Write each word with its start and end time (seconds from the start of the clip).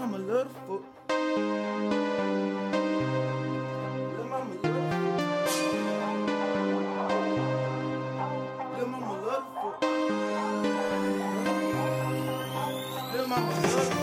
love 0.00 0.18
the 0.26 0.48
fuck. 0.66 0.82
Lil' 4.16 4.28
mama 4.28 4.54
love. 4.62 4.88
Lil' 8.78 8.88
mama 8.88 9.12
love 9.26 9.44
the 9.54 9.60
fuck. 9.60 9.82
Lil' 13.12 13.26
mama 13.28 13.52
love 13.52 14.01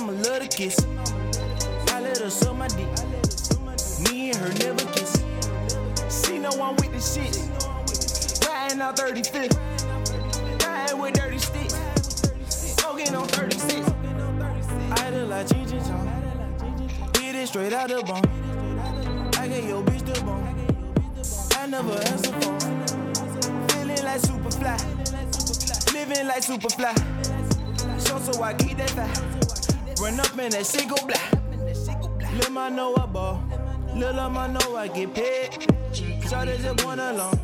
mama 0.00 0.12
love 0.12 0.40
the 0.40 0.48
kiss. 0.48 0.78
I 1.92 2.00
let 2.00 2.18
her 2.18 2.30
suck 2.30 2.56
my 2.56 2.68
dick. 2.68 2.88
Me 4.08 4.30
and 4.30 4.38
her 4.38 4.52
never 4.60 4.84
kiss. 4.92 5.22
She 6.08 6.38
know 6.38 6.50
I'm 6.50 6.76
with 6.76 6.92
the 6.92 7.00
shit. 7.00 7.36
Riding 8.46 8.80
out 8.80 8.96
35th. 8.96 9.56
Riding 10.64 10.98
with 10.98 11.14
dirty 11.14 11.38
sticks. 11.38 11.74
Smoking 12.48 13.14
on 13.14 13.26
36. 13.28 13.90
I 14.92 15.10
look 15.10 15.28
like 15.28 15.46
Cheech 15.48 15.72
and 15.72 15.86
Chong. 15.86 17.12
Get 17.12 17.34
it 17.34 17.48
straight 17.48 17.72
out 17.72 17.88
the 17.88 18.02
bone. 18.02 18.24
I 19.36 19.48
get 19.48 19.64
your 19.64 19.82
bitch 19.82 20.04
the 20.06 20.20
bone. 20.24 20.46
I 21.56 21.66
never 21.66 21.92
answer 21.92 22.32
phone. 22.40 22.60
Feeling 23.68 24.04
like 24.04 24.20
Superfly. 24.20 25.92
Living 25.92 26.26
like 26.26 26.42
Superfly. 26.42 28.00
So 28.00 28.18
so 28.18 28.42
I 28.42 28.54
keep 28.54 28.78
that 28.78 28.90
fire. 28.90 29.39
Run 30.00 30.18
up 30.18 30.32
in 30.38 30.50
that 30.52 30.64
single 30.64 30.96
black. 31.06 31.30
Little 32.32 32.52
ma 32.52 32.70
know 32.70 32.96
I 32.96 33.04
ball. 33.04 33.38
Lil' 33.94 34.30
ma 34.30 34.46
know 34.46 34.74
I 34.74 34.88
get 34.88 35.14
paid. 35.14 35.50
Shawty 35.92 36.58
just 36.62 36.86
want 36.86 37.00
alone. 37.00 37.38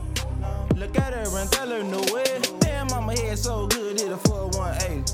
Look 0.75 0.97
at 0.97 1.13
her 1.13 1.39
and 1.39 1.53
tell 1.53 1.69
her 1.69 1.83
no 1.83 2.01
way. 2.15 2.41
Damn, 2.61 2.87
mama 2.87 3.15
head 3.15 3.39
so 3.39 3.67
good, 3.67 4.01
it 4.01 4.11
a 4.11 4.17
418. 4.17 5.05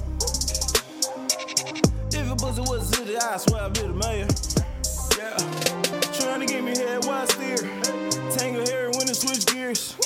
If 2.15 2.31
a 2.31 2.37
pussy 2.37 2.61
was 2.61 2.89
a 2.93 2.97
city, 2.97 3.17
I 3.17 3.37
swear 3.39 3.63
I'd 3.65 3.75
be 3.75 3.81
the 3.81 3.89
mayor. 3.89 4.29
Yeah. 5.19 5.37
Trying 6.21 6.41
to 6.41 6.47
get 6.47 6.63
me 6.63 6.77
head 6.79 7.05
while 7.05 7.23
I 7.23 7.27
steer. 7.27 7.57
Tangle 8.39 8.65
hair 8.67 8.91
when 8.93 9.09
it 9.09 9.17
switch 9.17 9.47
gears. 9.47 9.97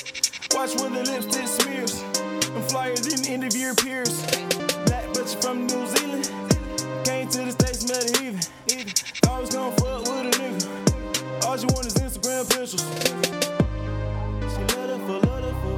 Watch 0.54 0.74
when 0.80 0.94
the 0.94 1.02
lipstick 1.02 1.48
smears. 1.48 2.02
I'm 2.56 2.62
flyer 2.62 2.96
than 2.96 3.26
end 3.26 3.44
of 3.44 3.54
year 3.54 3.74
peers. 3.74 4.25
The 7.46 7.52
States, 7.52 7.86
met 7.88 8.02
her 8.02 8.10
even. 8.24 8.40
Always 9.28 9.50
gonna 9.54 9.76
fuck 9.76 10.00
with 10.00 10.26
a 10.26 10.30
nigga. 10.38 10.66
All 11.46 11.56
she 11.56 11.66
want 11.66 11.86
is 11.86 11.94
Instagram 11.94 12.48
pictures. 12.48 12.82
She 14.52 14.60
let 14.74 14.90
her 14.90 14.98
for, 15.06 15.20
her 15.36 15.54
for. 15.60 15.76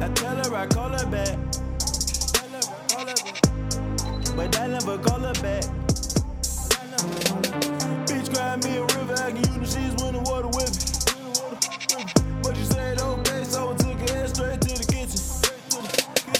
I 0.00 0.08
tell 0.14 0.36
her 0.36 0.54
I 0.54 0.66
call 0.66 0.90
her 0.90 1.06
back. 1.06 1.38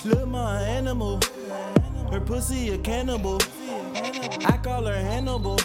Lil' 0.08 0.36
animal. 0.36 1.20
Her 2.10 2.20
pussy 2.20 2.70
a 2.70 2.78
cannibal. 2.78 3.38
I 4.46 4.58
call 4.62 4.86
her 4.86 4.96
Hannibal. 4.96 5.58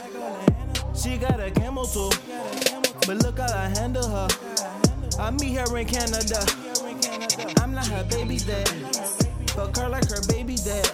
She 0.93 1.17
got 1.17 1.39
a 1.39 1.49
camel 1.49 1.85
toe. 1.85 2.11
But 3.07 3.23
look 3.23 3.39
how 3.39 3.53
I 3.53 3.69
handle 3.69 4.05
her. 4.05 4.27
I 5.17 5.31
meet 5.31 5.55
her 5.55 5.77
in 5.77 5.87
Canada. 5.87 6.45
I'm 7.61 7.73
not 7.73 7.87
her 7.87 8.03
baby 8.03 8.37
dad. 8.37 8.67
Fuck 9.51 9.77
her 9.77 9.87
like 9.87 10.09
her 10.09 10.21
baby 10.27 10.55
dad. 10.57 10.89